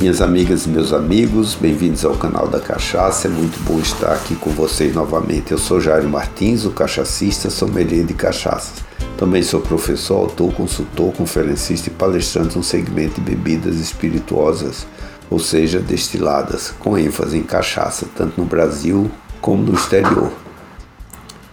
[0.00, 3.28] Minhas amigas e meus amigos, bem-vindos ao canal da Cachaça.
[3.28, 5.52] É muito bom estar aqui com vocês novamente.
[5.52, 8.82] Eu sou Jairo Martins, o cachacista, sommelier de cachaças.
[9.18, 14.86] Também sou professor, autor, consultor, conferencista e palestrante no segmento de bebidas espirituosas,
[15.28, 20.32] ou seja, destiladas, com ênfase em cachaça, tanto no Brasil como no exterior.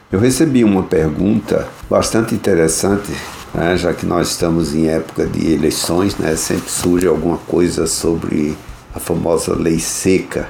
[0.10, 3.12] Eu recebi uma pergunta bastante interessante
[3.58, 8.56] né, já que nós estamos em época de eleições, né, sempre surge alguma coisa sobre
[8.94, 10.48] a famosa lei seca.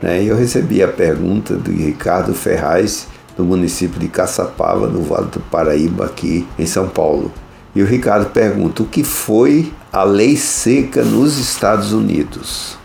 [0.00, 5.28] Né, e eu recebi a pergunta do Ricardo Ferraz, do município de Caçapava, no Vale
[5.28, 7.32] do Paraíba, aqui em São Paulo.
[7.74, 12.78] E o Ricardo pergunta: o que foi a lei seca nos Estados Unidos?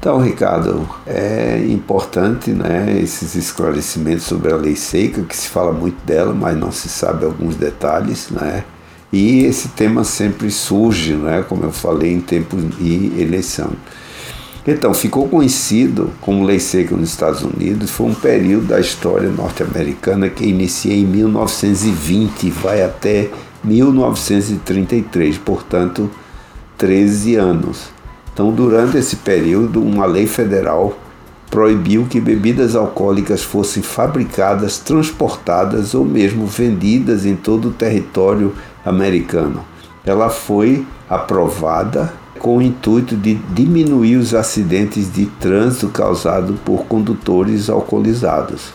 [0.00, 6.04] Então, Ricardo, é importante né, esses esclarecimentos sobre a lei seca, que se fala muito
[6.04, 8.28] dela, mas não se sabe alguns detalhes.
[8.28, 8.64] Né?
[9.12, 13.72] E esse tema sempre surge, né, como eu falei, em tempos de eleição.
[14.66, 20.28] Então, ficou conhecido como lei seca nos Estados Unidos, foi um período da história norte-americana
[20.28, 23.28] que inicia em 1920 e vai até
[23.64, 26.08] 1933, portanto,
[26.78, 27.90] 13 anos.
[28.32, 30.96] Então, durante esse período, uma lei federal
[31.52, 39.62] proibiu que bebidas alcoólicas fossem fabricadas, transportadas ou mesmo vendidas em todo o território americano.
[40.02, 47.68] Ela foi aprovada com o intuito de diminuir os acidentes de trânsito causados por condutores
[47.68, 48.72] alcoolizados.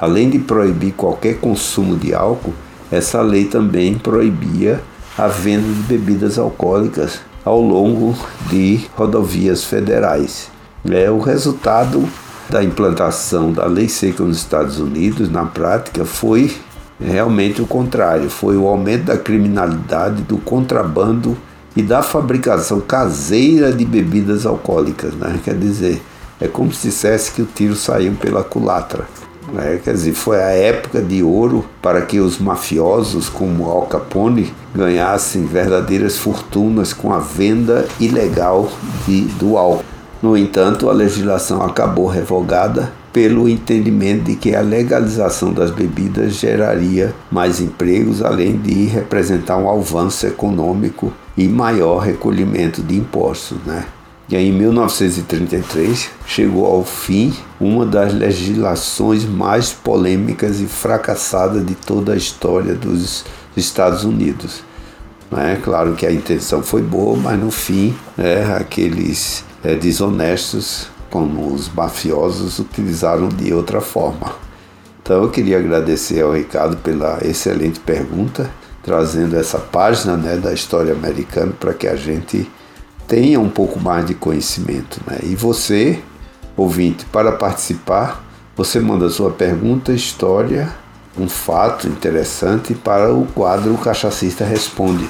[0.00, 2.54] Além de proibir qualquer consumo de álcool,
[2.90, 4.80] essa lei também proibia
[5.18, 8.16] a venda de bebidas alcoólicas ao longo
[8.48, 10.53] de rodovias federais.
[10.90, 12.06] É, o resultado
[12.50, 16.54] da implantação da lei seca nos Estados Unidos, na prática, foi
[17.00, 21.36] realmente o contrário: foi o aumento da criminalidade, do contrabando
[21.76, 25.14] e da fabricação caseira de bebidas alcoólicas.
[25.14, 25.40] Né?
[25.42, 26.02] Quer dizer,
[26.40, 29.06] é como se dissesse que o tiro saiu pela culatra.
[29.52, 29.80] Né?
[29.82, 35.46] Quer dizer, foi a época de ouro para que os mafiosos, como Al Capone, ganhassem
[35.46, 38.70] verdadeiras fortunas com a venda ilegal
[39.06, 39.93] de, do álcool.
[40.24, 47.14] No entanto, a legislação acabou revogada pelo entendimento de que a legalização das bebidas geraria
[47.30, 53.58] mais empregos, além de representar um avanço econômico e maior recolhimento de impostos.
[53.66, 53.84] Né?
[54.26, 61.74] E aí, em 1933 chegou ao fim uma das legislações mais polêmicas e fracassadas de
[61.74, 64.64] toda a história dos Estados Unidos.
[65.32, 71.52] É claro que a intenção foi boa, mas no fim, né, aqueles é, desonestos, como
[71.52, 74.36] os mafiosos, utilizaram de outra forma.
[75.02, 78.50] Então eu queria agradecer ao Ricardo pela excelente pergunta,
[78.82, 82.50] trazendo essa página né, da história americana para que a gente
[83.06, 85.00] tenha um pouco mais de conhecimento.
[85.06, 85.18] Né?
[85.24, 86.00] E você,
[86.56, 88.24] ouvinte, para participar,
[88.56, 90.72] você manda sua pergunta, história,
[91.16, 95.08] um fato interessante para o quadro O Cachacista Responde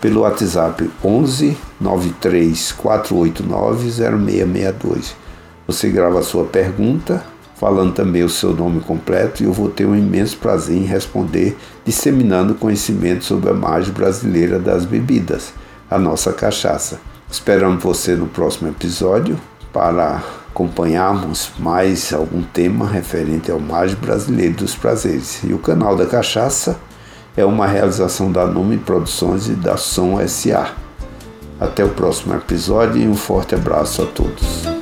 [0.00, 5.16] pelo WhatsApp 11 93 489 0662.
[5.66, 7.24] Você grava a sua pergunta,
[7.56, 11.56] falando também o seu nome completo, e eu vou ter um imenso prazer em responder,
[11.84, 15.52] disseminando conhecimento sobre a margem brasileira das bebidas,
[15.88, 17.00] a nossa cachaça.
[17.30, 19.38] Esperamos você no próximo episódio
[19.72, 20.20] para
[20.52, 25.42] acompanharmos mais algum tema referente ao margem brasileiro dos prazeres.
[25.42, 26.78] E o canal da cachaça
[27.34, 30.72] é uma realização da Nome Produções e da Som SA.
[31.58, 34.81] Até o próximo episódio e um forte abraço a todos.